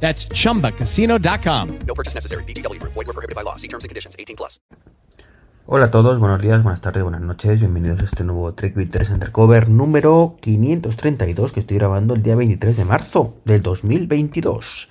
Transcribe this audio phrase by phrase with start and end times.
[0.00, 1.78] That's chumbacasino.com.
[1.86, 2.44] No purchase necessary.
[2.44, 2.80] BGW.
[2.82, 3.56] Void were prohibited by law.
[3.56, 4.14] See terms and conditions.
[4.18, 4.60] 18 plus.
[5.68, 9.10] Hola a todos, buenos días, buenas tardes, buenas noches, bienvenidos a este nuevo Trek 3
[9.10, 14.88] Undercover número 532 que estoy grabando el día 23 de marzo del 2022.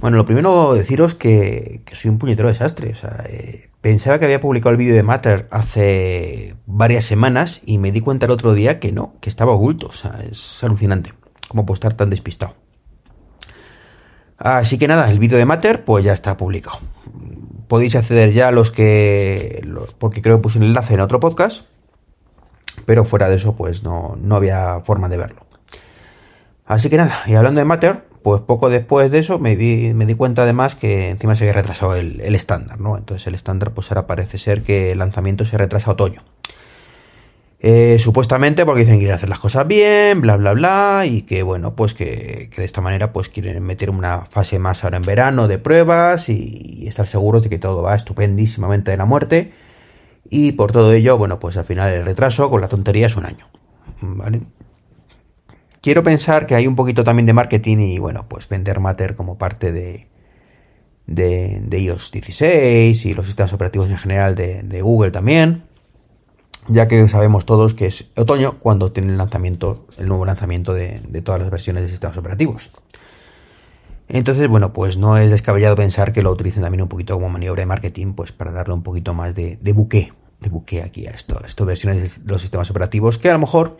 [0.00, 2.90] Bueno, lo primero deciros que, que soy un puñetero desastre.
[2.90, 7.78] O sea, eh, pensaba que había publicado el vídeo de Matter hace varias semanas y
[7.78, 9.86] me di cuenta el otro día que no, que estaba oculto.
[9.86, 11.12] O sea, es alucinante
[11.46, 12.65] cómo puedo estar tan despistado.
[14.38, 16.80] Así que nada, el vídeo de Matter pues ya está publicado.
[17.68, 19.66] Podéis acceder ya a los que...
[19.98, 21.66] porque creo que puse un enlace en otro podcast.
[22.84, 25.46] Pero fuera de eso pues no, no había forma de verlo.
[26.66, 30.04] Así que nada, y hablando de Matter, pues poco después de eso me di, me
[30.04, 32.96] di cuenta además que encima se había retrasado el, el estándar, ¿no?
[32.96, 36.22] Entonces el estándar pues ahora parece ser que el lanzamiento se retrasa a otoño.
[37.58, 41.42] Eh, supuestamente porque dicen que quieren hacer las cosas bien, bla bla bla, y que
[41.42, 45.48] bueno, pues que, de esta manera pues quieren meter una fase más ahora en verano
[45.48, 49.52] de pruebas y, estar seguros de que todo va estupendísimamente de la muerte.
[50.28, 53.26] Y por todo ello, bueno, pues al final el retraso con la tontería es un
[53.26, 53.48] año.
[54.00, 54.42] ¿Vale?
[55.80, 59.38] Quiero pensar que hay un poquito también de marketing y bueno, pues vender Matter como
[59.38, 60.08] parte de,
[61.06, 65.62] de, de iOS 16 y los sistemas operativos en general de Google también
[66.68, 71.00] ya que sabemos todos que es otoño cuando tiene el lanzamiento, el nuevo lanzamiento de,
[71.24, 72.70] todas las versiones de sistemas operativos.
[74.08, 77.62] Entonces, bueno, pues no es descabellado pensar que lo utilicen también un poquito como maniobra
[77.62, 81.10] de marketing, pues para darle un poquito más de, de buque, de buque aquí a
[81.10, 83.78] esto, a estas versiones de los sistemas operativos, que a lo mejor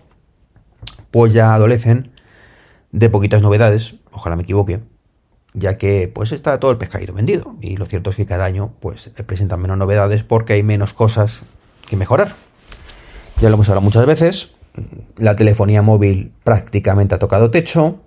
[1.13, 2.11] pues ya adolecen
[2.91, 4.81] de poquitas novedades, ojalá me equivoque,
[5.55, 7.57] ya que pues está todo el pescadito vendido.
[7.61, 11.43] Y lo cierto es que cada año pues presentan menos novedades porque hay menos cosas
[11.89, 12.35] que mejorar.
[13.41, 14.51] Ya lo hemos hablado muchas veces.
[15.17, 18.01] La telefonía móvil prácticamente ha tocado techo.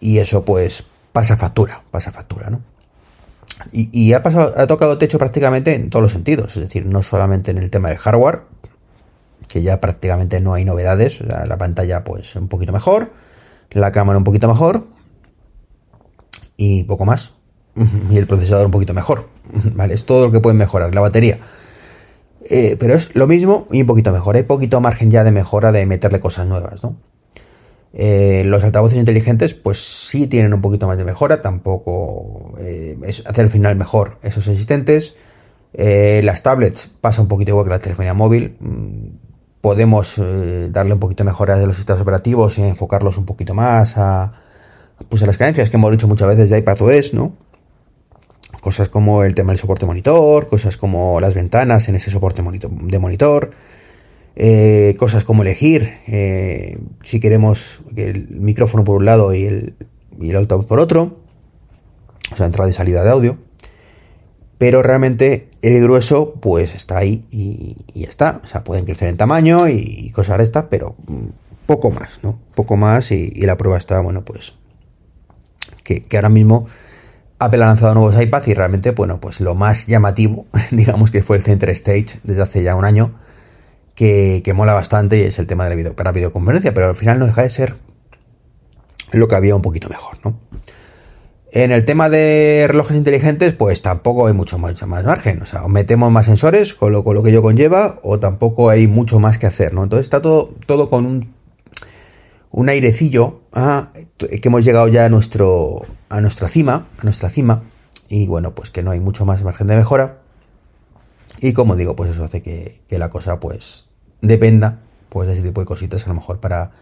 [0.00, 2.60] Y eso pues pasa factura, pasa factura, ¿no?
[3.72, 6.56] Y, y ha, pasado, ha tocado techo prácticamente en todos los sentidos.
[6.56, 8.42] Es decir, no solamente en el tema del hardware,
[9.48, 11.20] que ya prácticamente no hay novedades.
[11.20, 13.12] o sea, la pantalla pues un poquito mejor.
[13.70, 14.86] La cámara un poquito mejor.
[16.56, 17.32] Y poco más.
[18.10, 19.28] Y el procesador un poquito mejor.
[19.74, 20.94] Vale, es todo lo que pueden mejorar.
[20.94, 21.38] La batería.
[22.48, 24.36] Eh, pero es lo mismo y un poquito mejor.
[24.36, 26.96] Hay poquito margen ya de mejora de meterle cosas nuevas, ¿no?
[27.92, 33.26] Eh, los altavoces inteligentes, pues sí tienen un poquito más de mejora, tampoco eh, es
[33.26, 35.16] hacer al final mejor esos existentes.
[35.72, 38.56] Eh, las tablets pasa un poquito igual que la telefonía móvil.
[38.60, 39.26] Mm,
[39.66, 43.52] Podemos eh, darle un poquito de mejora de los sistemas operativos y enfocarlos un poquito
[43.52, 44.30] más a,
[45.08, 47.32] pues a las carencias que hemos dicho muchas veces de iPadOS, ¿no?
[48.66, 52.68] Cosas como el tema del soporte monitor, cosas como las ventanas en ese soporte monito-
[52.68, 53.52] de monitor,
[54.34, 59.76] eh, cosas como elegir eh, si queremos que el micrófono por un lado y el,
[60.20, 61.16] y el altavoz por otro,
[62.32, 63.38] o sea, entrada y salida de audio.
[64.58, 68.40] Pero realmente el grueso, pues está ahí y, y ya está.
[68.42, 71.26] O sea, pueden crecer en tamaño y cosas de estas, pero mm,
[71.66, 72.40] poco más, ¿no?
[72.56, 74.54] Poco más y, la prueba está, bueno, pues
[75.84, 76.66] que ahora mismo
[77.38, 81.36] Apple ha lanzado nuevos iPads y realmente, bueno, pues lo más llamativo, digamos que fue
[81.36, 83.14] el Center Stage desde hace ya un año,
[83.94, 87.42] que, mola bastante y es el tema de la videoconferencia, pero al final no deja
[87.42, 87.74] de ser
[89.12, 90.38] lo que había un poquito mejor, ¿no?
[91.52, 95.40] En el tema de relojes inteligentes, pues tampoco hay mucho más, margen.
[95.40, 99.20] O sea, o metemos más sensores con lo, que ello conlleva, o tampoco hay mucho
[99.20, 99.84] más que hacer, ¿no?
[99.84, 101.34] Entonces está todo, con un,
[102.50, 107.64] un airecillo a, que hemos llegado ya a nuestro a nuestra cima, a nuestra cima,
[108.08, 110.20] y bueno, pues que no hay mucho más margen de mejora.
[111.40, 113.88] Y como digo, pues eso hace que, la cosa pues
[114.20, 116.72] dependa pues de ese tipo de cositas a lo mejor para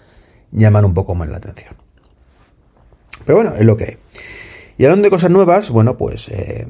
[0.52, 1.75] llamar un poco más la atención.
[3.25, 3.96] Pero bueno, es lo que hay.
[4.76, 6.66] Y hablando de cosas nuevas, bueno, pues eh,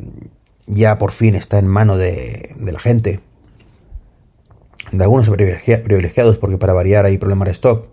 [0.67, 3.21] ya por fin está en mano de, de la gente,
[4.93, 7.89] de algunos privilegia- privilegiados, porque para variar hay problemas de stock,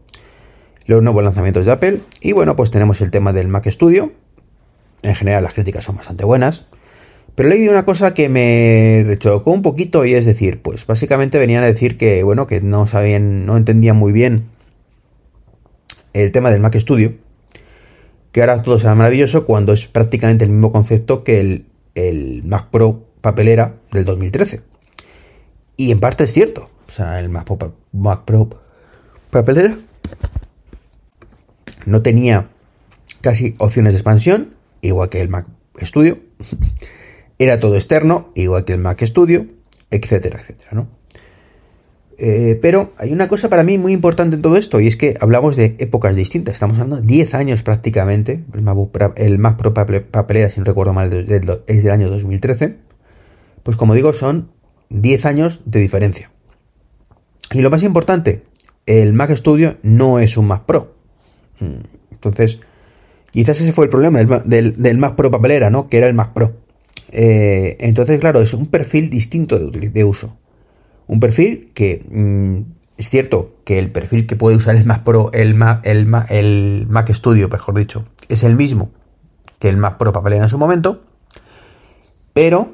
[0.86, 2.02] los nuevos lanzamientos de Apple.
[2.20, 4.12] Y bueno, pues tenemos el tema del Mac Studio.
[5.04, 6.68] En general las críticas son bastante buenas.
[7.36, 11.64] Pero leído una cosa que me rechocó un poquito y es decir, pues básicamente venían
[11.64, 14.50] a decir que, bueno, que no sabían, no entendían muy bien
[16.14, 17.16] el tema del Mac Studio.
[18.32, 21.66] Que ahora todo será maravilloso cuando es prácticamente el mismo concepto que
[21.96, 24.62] el, Mac Pro papelera del 2013.
[25.78, 26.70] Y en parte es cierto.
[26.88, 27.46] O sea, el Mac
[28.26, 28.50] Pro
[29.30, 29.78] papelera
[31.86, 32.50] no tenía
[33.22, 35.48] casi opciones de expansión, igual que el Mac
[35.82, 36.20] Studio.
[37.40, 39.48] Era todo externo, igual que el Mac Studio,
[39.90, 41.02] etcétera, etcétera, ¿no?
[42.24, 45.18] Eh, pero hay una cosa para mí muy importante en todo esto, y es que
[45.20, 46.54] hablamos de épocas distintas.
[46.54, 48.44] Estamos hablando de 10 años prácticamente.
[48.54, 48.78] El Mac,
[49.16, 52.76] el Mac Pro papelera, si no recuerdo mal, es del año 2013.
[53.64, 54.52] Pues como digo, son
[54.90, 56.30] 10 años de diferencia.
[57.54, 58.44] Y lo más importante,
[58.86, 60.94] el Mac Studio no es un Mac Pro.
[61.60, 61.82] Mm,
[62.12, 62.60] entonces,
[63.32, 65.90] quizás ese fue el problema del, Mac Pro papelera, ¿no?
[65.90, 66.54] Que era el Mac Pro.
[67.12, 70.38] Eh, entonces, claro, es un perfil distinto de uso.
[71.08, 72.62] Un perfil que mm,
[72.98, 76.86] es cierto que el perfil que puede usar el Mac Pro, el Mac, el, el
[76.88, 78.92] Mac Studio, mejor dicho, es el mismo
[79.58, 81.04] que el Mac Pro papelera en su momento,
[82.34, 82.74] pero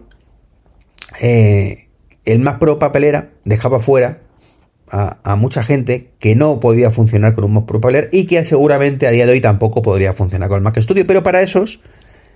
[1.21, 1.87] eh,
[2.25, 4.21] el Mac Pro papelera dejaba fuera
[4.89, 9.07] a, mucha gente que no podía funcionar con un Mac Pro papelera y que seguramente
[9.07, 11.81] a día de hoy tampoco podría funcionar con el Mac Studio, pero para esos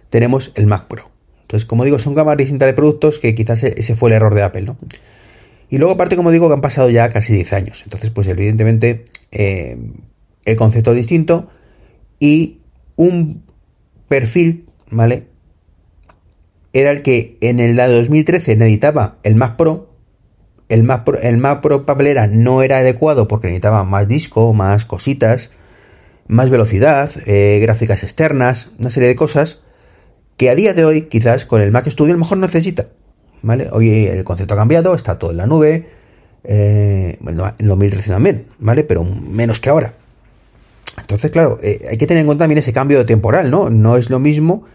[0.09, 1.09] tenemos el Mac Pro.
[1.41, 4.43] Entonces, como digo, son gamas distintas de productos que quizás ese fue el error de
[4.43, 4.77] Apple, ¿no?
[5.69, 7.81] Y luego, aparte, como digo, que han pasado ya casi 10 años.
[7.83, 9.77] Entonces, pues evidentemente, eh,
[10.43, 11.49] el concepto distinto
[12.19, 12.59] y
[12.97, 13.43] un
[14.07, 15.27] perfil, ¿vale?
[16.73, 19.90] Era el que en el año 2013 necesitaba el Mac Pro.
[20.71, 21.85] El Mac Pro, el Mac Pro
[22.29, 25.49] no era adecuado porque necesitaba más disco, más cositas,
[26.27, 29.61] más velocidad, eh, gráficas externas, una serie de cosas
[30.37, 32.87] que a día de hoy, quizás con el Mac Studio, a lo mejor no necesita.
[33.41, 33.69] ¿vale?
[33.71, 35.89] Hoy el concepto ha cambiado, está todo en la nube,
[36.43, 38.83] eh, bueno, en 2013 también, ¿vale?
[38.83, 39.93] Pero menos que ahora.
[40.99, 43.69] Entonces, claro, eh, hay que tener en cuenta también ese cambio de temporal, ¿no?
[43.69, 44.65] No es lo mismo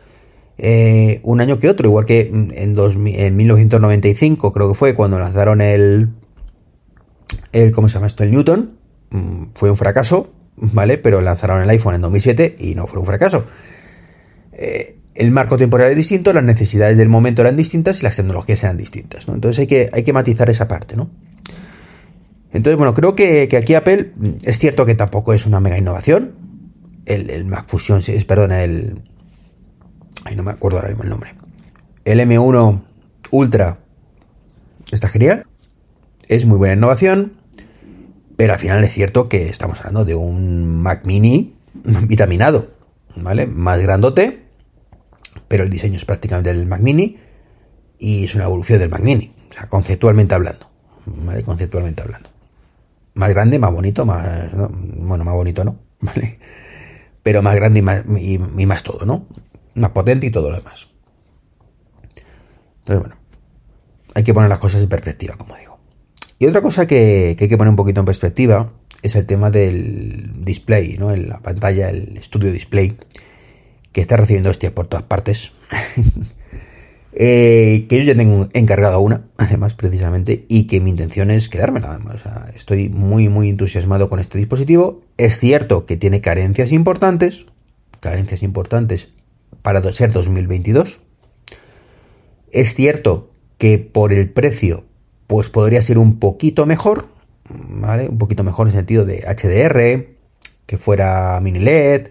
[0.59, 5.61] eh, un año que otro, igual que en, en 1995 creo que fue cuando lanzaron
[5.61, 6.09] el,
[7.53, 8.25] el ¿cómo se llama esto?
[8.25, 8.77] El Newton,
[9.11, 10.99] mm, fue un fracaso, ¿vale?
[10.99, 13.45] Pero lanzaron el iPhone en 2007 y no fue un fracaso.
[14.53, 18.63] Eh, el marco temporal es distinto, las necesidades del momento eran distintas y las tecnologías
[18.65, 19.35] eran distintas, ¿no?
[19.35, 21.11] Entonces hay que, hay que matizar esa parte, ¿no?
[22.53, 26.35] Entonces, bueno, creo que, aquí Apple mm, es cierto que tampoco es una mega innovación.
[27.05, 29.03] El, Mac Fusion, perdona, el...
[30.27, 31.35] Ay, no me acuerdo ahora mismo el nombre.
[32.05, 32.83] El M1
[33.31, 33.79] Ultra
[34.91, 35.47] está genial.
[36.29, 37.35] Es muy buena innovación.
[38.37, 41.55] Pero al final es cierto que estamos hablando de un Mac Mini
[42.03, 42.73] vitaminado,
[43.17, 43.47] ¿vale?
[43.47, 44.43] Más grandote,
[45.49, 47.19] pero el diseño es prácticamente del Mac Mini
[47.99, 50.69] y es una evolución del Mac Mini, o sea, conceptualmente hablando,
[51.07, 51.43] ¿vale?
[51.43, 52.29] Conceptualmente hablando.
[53.15, 56.39] Más grande, más bonito, más, bueno, más bonito no, ¿vale?
[57.23, 59.27] Pero más grande y más, y, más todo, ¿no?
[59.77, 60.89] Más potente y todo lo demás.
[62.81, 63.17] Entonces, bueno,
[64.15, 65.79] hay que poner las cosas en perspectiva, como digo.
[66.39, 70.43] Y otra cosa que, hay que poner un poquito en perspectiva es el tema del
[70.43, 71.13] display, ¿no?
[71.13, 72.97] En la pantalla, el estudio display
[73.93, 75.53] que está recibiendo hostias por todas partes.
[77.19, 81.99] Eh, que yo ya tengo encargado una, además, precisamente, y que mi intención es quedármela.
[82.15, 85.01] O sea, estoy muy, muy entusiasmado con este dispositivo.
[85.17, 87.47] Es cierto que tiene carencias importantes,
[88.01, 89.15] carencias importantes
[89.63, 91.01] para ser 2022.
[92.53, 94.85] Es cierto que por el precio,
[95.27, 97.09] pues podría ser un poquito mejor,
[97.49, 98.09] ¿vale?
[98.09, 100.17] Un poquito mejor en el sentido de HDR,
[100.67, 102.09] que fuera mini LED,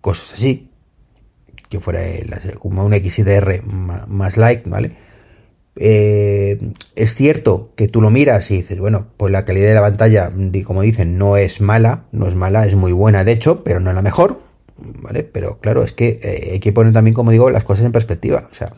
[0.00, 0.70] cosas así,
[1.68, 2.00] que fuera
[2.58, 4.96] como un XDR más light, ¿vale?
[5.76, 9.80] Eh, es cierto que tú lo miras y dices, bueno, pues la calidad de la
[9.80, 10.32] pantalla,
[10.64, 13.90] como dicen, no es mala, no es mala, es muy buena de hecho, pero no
[13.90, 14.40] es la mejor,
[14.76, 15.22] ¿vale?
[15.22, 18.48] Pero claro, es que eh, hay que poner también, como digo, las cosas en perspectiva.
[18.50, 18.72] O sea,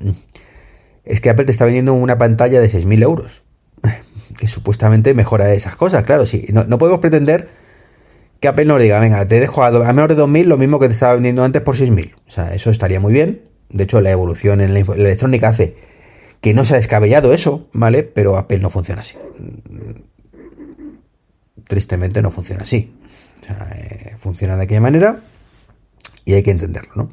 [1.05, 3.43] es que Apple te está vendiendo una pantalla de 6.000 euros,
[4.39, 7.49] que supuestamente mejora esas cosas, claro, sí, no podemos pretender
[8.41, 10.93] que Apple no diga, venga, te dejo a, menos de 2.000 lo mismo que te
[10.93, 12.15] estaba vendiendo antes por 6.000.
[12.27, 13.43] O sea, eso estaría muy bien.
[13.71, 15.77] De hecho, la evolución en la, electrónica hace
[16.41, 18.03] que no se ha descabellado eso, ¿vale?
[18.03, 19.17] Pero Apple no funciona así.
[21.67, 22.95] Tristemente no funciona así.
[23.43, 25.21] O sea, eh, funciona de aquella manera
[26.27, 27.11] y hay que entenderlo, ¿no?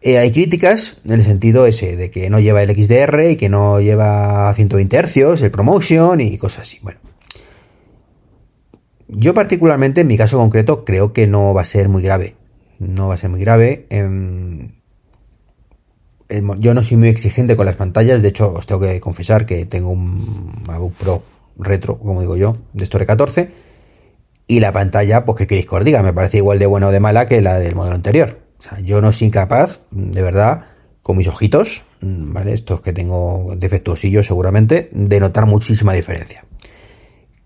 [0.00, 3.50] Eh, hay críticas en el sentido ese de que no lleva el XDR y que
[3.50, 6.78] no lleva 120 Hz, el promotion y cosas así.
[6.80, 7.00] Bueno,
[9.08, 12.36] yo particularmente, en mi caso concreto, creo que no va a ser muy grave.
[12.78, 13.86] No va a ser muy grave.
[13.90, 14.70] Em,
[16.30, 18.22] em, yo no soy muy exigente con las pantallas.
[18.22, 21.22] De hecho, os tengo que confesar que tengo un MacBook Pro
[21.58, 23.50] retro, como digo yo, de Store 14.
[24.50, 26.90] Y la pantalla, pues que queréis que os diga, me parece igual de buena o
[26.90, 28.40] de mala que la del modelo anterior.
[28.58, 30.64] O sea, yo no soy capaz, de verdad,
[31.02, 32.52] con mis ojitos, mm, ¿vale?
[32.52, 36.44] Estos que tengo defectuosillos seguramente, de notar muchísima diferencia.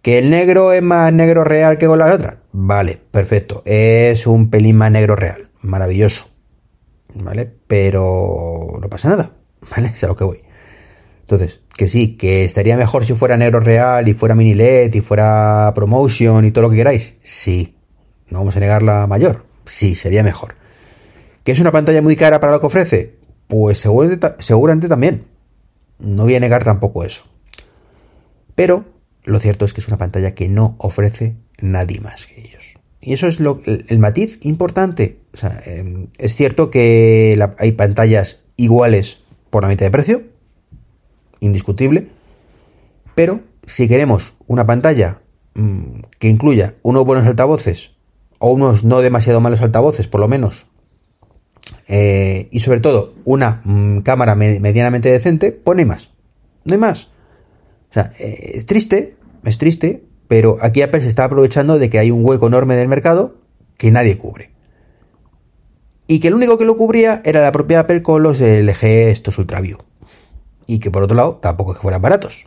[0.01, 2.39] ¿Que el negro es más negro real que con las otras?
[2.53, 3.61] Vale, perfecto.
[3.67, 5.51] Es un pelín más negro real.
[5.61, 6.31] Maravilloso.
[7.17, 7.53] ¿Vale?
[7.67, 9.33] Pero no pasa nada.
[9.77, 9.89] ¿Vale?
[9.89, 10.41] Es a lo que voy.
[11.21, 15.01] Entonces, que sí, que estaría mejor si fuera negro real y fuera mini LED y
[15.01, 17.15] fuera promotion y todo lo que queráis.
[17.23, 17.77] Sí.
[18.31, 19.45] No vamos a negar la mayor.
[19.67, 20.55] Sí, sería mejor.
[21.43, 23.17] ¿Que es una pantalla muy cara para lo que ofrece?
[23.49, 25.27] Pues seguramente, también.
[25.99, 27.25] No voy a negar tampoco eso.
[28.55, 28.85] Pero
[29.25, 32.75] lo cierto es que es una pantalla que no ofrece nadie más que ellos.
[33.01, 35.19] Y eso es lo, el, matiz importante.
[35.67, 40.23] Em, es cierto que hay pantallas iguales por la mitad de precio,
[41.41, 42.09] indiscutible,
[43.15, 45.21] pero si queremos una pantalla
[45.55, 47.93] mm, que incluya unos buenos altavoces
[48.39, 50.67] o unos no demasiado malos altavoces, por lo menos,
[51.89, 56.11] eh, y sobre todo una mm, cámara medianamente decente, pone más.
[56.65, 57.11] No hay más.
[57.91, 61.99] O sea, eh, es triste, es triste, pero aquí Apple se está aprovechando de que
[61.99, 63.37] hay un hueco enorme del mercado
[63.77, 64.51] que nadie cubre.
[66.07, 69.39] Y que el único que lo cubría era la propia Apple con los LG estos
[69.39, 69.79] UltraView.
[70.67, 72.47] Y que por otro lado tampoco es que fueran baratos.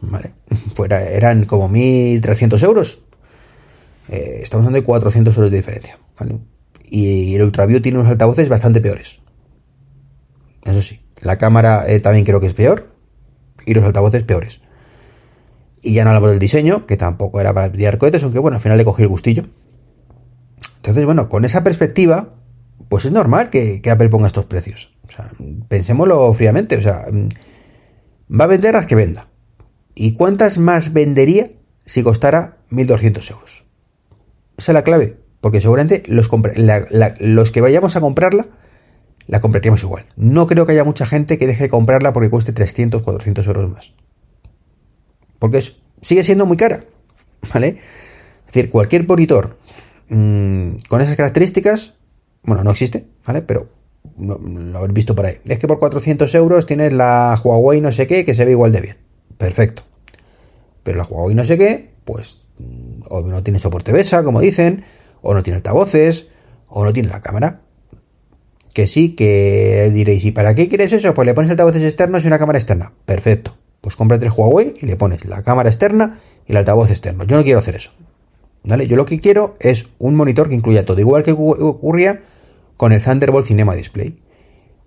[0.00, 0.32] ¿Vale?
[0.74, 3.02] Fuera, eran como 1.300 euros.
[4.08, 5.98] Eh, estamos hablando de 400 euros de diferencia.
[6.18, 6.38] ¿vale?
[6.84, 9.20] Y el UltraView tiene unos altavoces bastante peores.
[10.64, 12.94] Eso sí, la cámara eh, también creo que es peor.
[13.64, 14.60] Y los altavoces peores.
[15.82, 18.62] Y ya no hablo del diseño, que tampoco era para pillar cohetes, aunque bueno, al
[18.62, 19.44] final le cogí el gustillo.
[20.76, 22.34] Entonces, bueno, con esa perspectiva,
[22.88, 24.96] pues es normal que, Apple ponga estos precios.
[25.08, 25.30] O sea,
[25.68, 26.76] pensémoslo fríamente.
[26.76, 27.04] O sea,
[28.28, 29.28] va a vender las que venda.
[29.94, 31.50] ¿Y cuántas más vendería
[31.84, 33.64] si costara 1.200 euros?
[34.58, 35.16] Esa es la clave.
[35.40, 36.30] Porque seguramente los,
[37.20, 38.46] los que vayamos a comprarla,
[39.26, 40.06] la compraríamos igual.
[40.16, 43.70] No creo que haya mucha gente que deje de comprarla porque cueste 300, 400 euros
[43.70, 43.94] más.
[45.38, 45.62] Porque
[46.02, 46.84] sigue siendo muy cara.
[47.52, 47.78] ¿Vale?
[48.46, 49.58] Es decir, cualquier monitor
[50.08, 51.94] mm, con esas características,
[52.46, 53.42] bueno, no existe, ¿vale?
[53.42, 53.68] Pero
[54.18, 55.34] lo habéis visto por ahí.
[55.44, 58.72] Es que por 400 euros tienes la Huawei no sé qué que se ve igual
[58.72, 58.96] de bien.
[59.36, 59.82] Perfecto.
[60.82, 64.84] Pero la Huawei no sé qué, pues, mm, o no tiene soporte BESA, como dicen,
[65.22, 66.28] o no tiene altavoces,
[66.68, 67.60] o no tiene la cámara.
[68.72, 71.14] Que sí, que diréis, ¿y para qué quieres eso?
[71.14, 72.92] Pues le pones altavoces externos y una cámara externa.
[73.04, 73.56] Perfecto.
[73.80, 77.24] Pues cómprate el Huawei y le pones la cámara externa y el altavoz externo.
[77.24, 77.90] Yo no quiero hacer eso.
[78.64, 78.86] ¿Vale?
[78.86, 82.22] Yo lo que quiero es un monitor que incluya todo, igual que ocurría
[82.76, 84.18] con el Thunderbolt Cinema Display,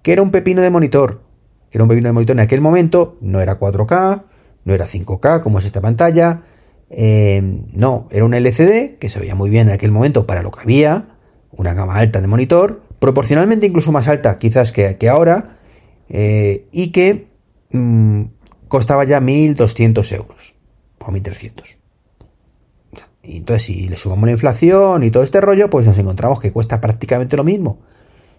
[0.01, 1.21] que era un pepino de monitor,
[1.69, 4.23] que era un pepino de monitor en aquel momento, no era 4K,
[4.65, 6.43] no era 5K como es esta pantalla,
[6.89, 7.41] eh,
[7.73, 10.61] no, era un LCD que se veía muy bien en aquel momento para lo que
[10.61, 11.17] había,
[11.51, 15.57] una gama alta de monitor, proporcionalmente incluso más alta quizás que, ahora,
[16.09, 17.27] eh, y que
[17.71, 18.23] mm,
[18.67, 20.55] costaba ya 1.200 euros,
[20.99, 21.78] o 1.300.
[23.29, 26.51] Y entonces si le sumamos la inflación y todo este rollo, pues nos encontramos que
[26.51, 27.77] cuesta prácticamente lo mismo.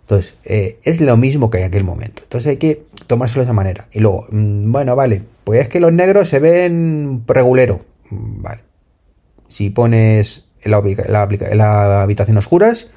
[0.00, 2.23] Entonces, eh, es lo mismo que en aquel momento.
[2.25, 3.87] Entonces hay que tomárselo de esa manera.
[3.92, 7.85] Y luego, mm, bueno, vale, pues es que los negros se ven regulero.
[8.11, 8.62] Mm, vale.
[9.47, 10.82] Si pones la,
[11.54, 12.90] la, habitación oscuras,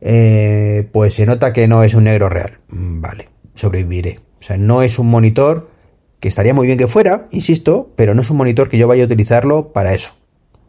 [0.00, 2.58] eh, pues se nota que no es un negro real.
[2.70, 4.18] Mm, vale, sobreviviré.
[4.40, 5.68] O sea, no es un monitor
[6.18, 9.04] que estaría muy bien que fuera, insisto, pero no es un monitor que yo vaya
[9.04, 10.17] a utilizarlo para eso.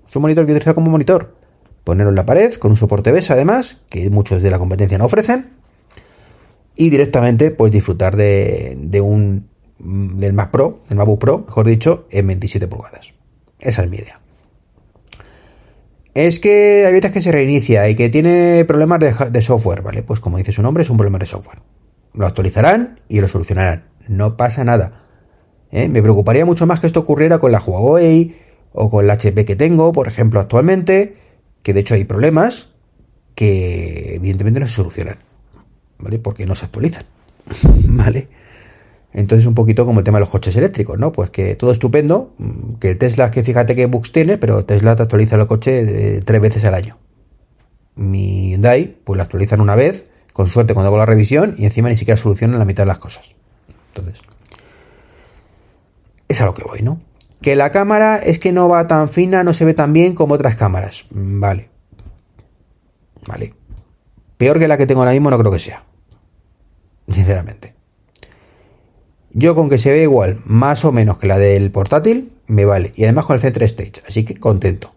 [0.09, 1.35] Es un monitor que utilizo como monitor.
[1.83, 5.05] Ponerlo en la pared con un soporte BES además, que muchos de la competencia no
[5.05, 5.51] ofrecen.
[6.75, 9.47] Y directamente pues disfrutar de, un
[9.77, 13.13] del Mac Pro, del MacBook Pro, mejor dicho, en 27 pulgadas.
[13.59, 14.19] Esa es mi idea.
[16.15, 20.01] Es que hay veces que se reinicia y que tiene problemas de, software, ¿vale?
[20.01, 21.59] Pues como dice su nombre, es un problema de software.
[22.13, 23.85] Lo actualizarán y lo solucionarán.
[24.07, 25.03] No pasa nada.
[25.71, 25.87] ¿eh?
[25.87, 29.55] Me preocuparía mucho más que esto ocurriera con la Huawei o con la HP que
[29.55, 31.17] tengo, por ejemplo, actualmente,
[31.63, 32.69] que de hecho hay problemas
[33.35, 35.17] que evidentemente no se solucionan,
[35.97, 36.19] ¿vale?
[36.19, 37.05] Porque no se actualizan,
[37.85, 38.27] ¿vale?
[39.11, 41.11] Entonces un poquito como el tema de los coches eléctricos, ¿no?
[41.11, 42.33] Pues que todo estupendo,
[42.79, 46.41] que Tesla, que fíjate qué bugs tiene, pero Tesla te actualiza el coche eh, tres
[46.41, 46.97] veces al año.
[47.95, 51.89] Mi Hyundai, pues lo actualizan una vez, con suerte cuando hago la revisión, y encima
[51.89, 53.33] ni siquiera solucionan la mitad de las cosas.
[53.88, 54.21] Entonces,
[56.27, 57.01] es a lo que voy, ¿no?
[57.41, 60.36] Que la cámara es que no va tan fina, no se ve tan bien como
[60.36, 61.05] otras cámaras.
[61.12, 61.69] Mm, vale.
[63.27, 63.53] Vale.
[64.38, 65.84] Peor que la que tengo ahora mismo no creo que sea.
[67.10, 67.74] Sinceramente.
[69.31, 72.93] Yo con que se ve igual, más o menos que la del portátil, me vale.
[72.96, 74.93] Y además con el Center Stage, así que contento.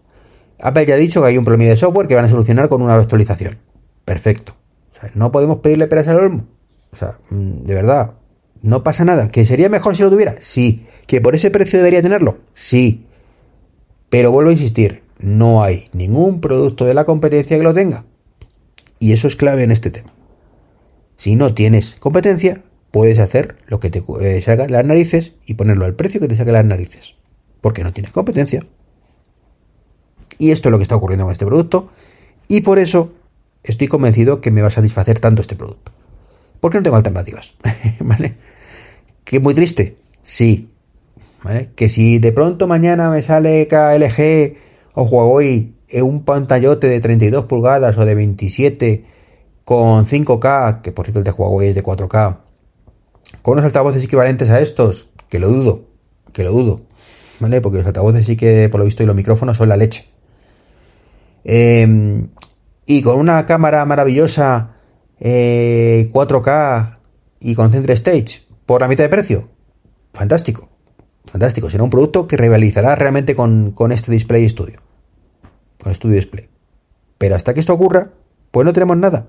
[0.59, 2.81] Apple ya ha dicho que hay un problema de software que van a solucionar con
[2.81, 3.57] una actualización.
[4.05, 4.55] Perfecto.
[4.91, 6.45] O sea, no podemos pedirle peras al olmo.
[6.91, 8.13] O sea, mm, de verdad,
[8.61, 9.27] No pasa nada.
[9.27, 10.35] ¿Que sería mejor si lo tuviera?
[10.39, 10.87] Sí.
[11.07, 12.37] ¿Que por ese precio debería tenerlo?
[12.53, 13.05] Sí.
[14.09, 18.05] Pero vuelvo a insistir, no hay ningún producto de la competencia que lo tenga.
[18.99, 20.13] Y eso es clave en este tema.
[21.17, 25.95] Si no tienes competencia, puedes hacer lo que te eh, las narices y ponerlo al
[25.95, 27.15] precio que te saque las narices.
[27.61, 28.63] Porque no tienes competencia.
[30.37, 31.89] Y esto es lo que está ocurriendo con este producto.
[32.47, 33.13] Y por eso
[33.63, 35.91] estoy convencido que me va a satisfacer tanto este producto.
[36.59, 37.53] Porque no tengo alternativas.
[37.99, 38.35] ¿Vale?
[39.23, 39.95] Que muy triste.
[40.23, 40.69] Sí.
[41.43, 41.71] ¿Vale?
[41.75, 44.55] Que si de pronto mañana me sale KLG
[44.95, 49.05] o Huawei en un pantallote de 32 pulgadas o de 27
[49.65, 52.37] con 5K, que por cierto el de Huawei es de 4K,
[53.41, 55.85] con unos altavoces equivalentes a estos, que lo dudo,
[56.31, 56.81] que lo dudo,
[57.39, 57.61] ¿vale?
[57.61, 60.05] Porque los altavoces sí que, por lo visto, y los micrófonos son la leche.
[61.43, 62.29] Em,
[62.85, 64.75] y con una cámara maravillosa
[65.19, 66.97] 4K eh,
[67.39, 69.49] y con Center Stage por la mitad de precio,
[70.13, 70.69] fantástico,
[71.25, 71.69] fantástico.
[71.69, 74.81] Será un producto que rivalizará realmente con, con este Display Studio,
[75.81, 76.49] con Studio Display.
[77.17, 78.09] Pero hasta que esto ocurra,
[78.51, 79.27] pues no tenemos nada.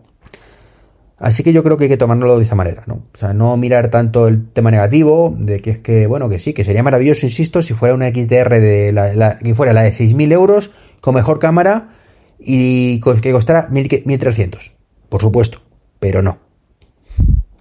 [1.17, 2.95] Así que yo creo que hay que tomárnoslo de esa manera, ¿no?
[3.15, 6.53] O sea, no mirar tanto el tema negativo, de que es que, bueno, que sí,
[6.53, 10.71] que sería maravilloso, insisto, si fuera una XDR de que fuera la de 6.000 euros,
[11.01, 11.91] con mejor cámara
[12.39, 14.73] y que costara 1.300.
[15.09, 15.63] Por supuesto,
[16.01, 16.39] pero no.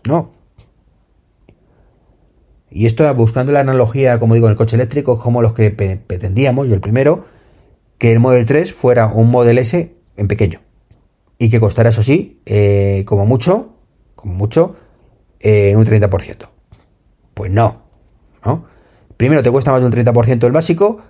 [0.08, 0.32] No.
[2.74, 6.68] Y esto buscando la analogía, como digo, en el coche eléctrico, como los que pretendíamos,
[6.68, 7.26] yo el primero,
[8.00, 10.62] que el Model 3 fuera un Model S en pequeño
[11.38, 13.76] y que costará, eso sí, eh, como mucho,
[14.16, 14.76] como mucho,
[15.40, 16.50] eh, un 30%.
[17.36, 17.84] Pues no,
[18.44, 18.66] ¿no?
[19.18, 21.02] Primero te cuesta más de un 30% el básico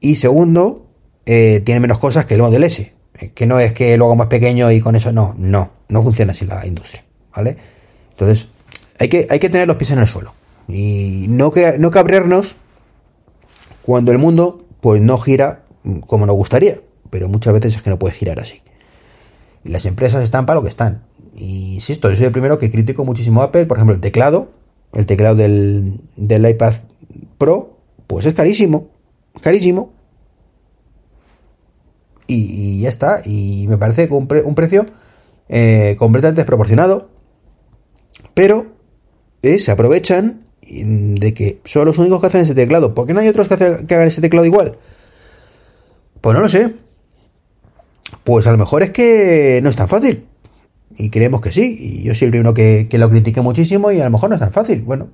[0.00, 0.88] y segundo,
[1.24, 2.94] eh, tiene menos cosas que el Model S.
[3.34, 6.32] Que no es que lo hago más pequeño y con eso no, no, no funciona
[6.32, 7.04] así la industria,
[7.36, 7.56] ¿vale?
[8.10, 8.48] Entonces,
[8.98, 10.34] hay que, hay que tener los pies en el suelo
[10.72, 12.56] y no, que, no cabrearnos
[13.82, 15.64] cuando el mundo pues no gira
[16.06, 18.62] como nos gustaría, pero muchas veces es que no puede girar así.
[19.64, 21.04] Y las empresas están para lo que están.
[21.34, 23.66] Y insisto, yo soy el primero que critico muchísimo a Apple.
[23.66, 24.50] Por ejemplo, el teclado,
[24.94, 26.74] el teclado del, del iPad
[27.36, 28.88] Pro, pues es carísimo.
[29.40, 29.92] Carísimo.
[32.26, 33.22] Y, ya está.
[33.24, 34.86] Y me parece que un, precio
[35.48, 37.10] eh, completamente desproporcionado.
[38.34, 38.66] Pero
[39.42, 40.41] eh, se aprovechan
[40.72, 42.94] de que son los únicos que hacen ese teclado.
[42.94, 44.78] ¿Por qué no hay otros que, que hagan ese teclado igual?
[46.20, 46.74] Pues no lo sé.
[48.24, 50.26] Pues a lo mejor es que no es tan fácil.
[50.96, 51.76] Y creemos que sí.
[51.78, 54.40] Y yo soy el primero que, lo critique muchísimo y a lo mejor no es
[54.40, 54.82] tan fácil.
[54.82, 55.08] Bueno.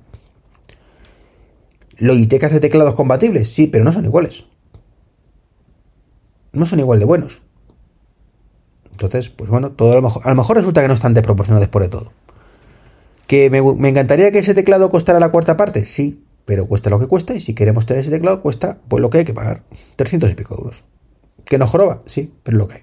[1.97, 4.45] Logitech hace teclados compatibles, sí, pero no son iguales.
[6.53, 7.41] No son igual de buenos.
[8.91, 11.67] Entonces, pues bueno, todo a lo mejor, a lo mejor resulta que no están desproporcionados
[11.67, 12.11] por de todo.
[13.29, 15.85] ¿Que me, me, encantaría que ese teclado costara la cuarta parte?
[15.85, 19.11] Sí, pero cuesta lo que cuesta y si queremos tener ese teclado cuesta pues lo
[19.11, 19.61] que hay que pagar,
[19.97, 20.83] 300 y pico euros.
[21.45, 22.01] ¿Que no joroba?
[22.07, 22.81] Sí, pero es lo que hay.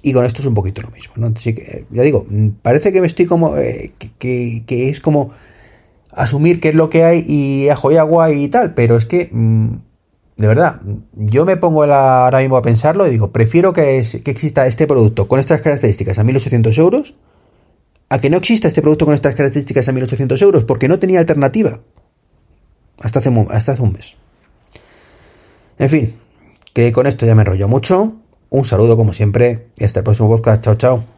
[0.00, 1.34] Y con esto es un poquito lo mismo, ¿no?
[1.34, 5.32] que, ya digo, mm, parece que me estoy como, eh, que, que, es como
[6.12, 9.28] asumir qué es lo que hay y ajo y agua y tal, pero es que,
[9.30, 9.68] mm,
[10.38, 10.80] de verdad,
[11.12, 15.28] yo me pongo ahora mismo a pensarlo y digo, prefiero que, que exista este producto
[15.28, 17.14] con estas características a 1800 euros
[18.08, 21.20] a que no exista este producto con estas características a 1800 euros, porque no tenía
[21.20, 21.80] alternativa
[23.00, 24.14] hasta hace, hasta hace un mes.
[25.78, 26.14] En fin,
[26.72, 28.16] que con esto ya me enrollo mucho.
[28.50, 30.62] Un saludo como siempre y hasta el próximo podcast.
[30.64, 31.17] Chao, chao.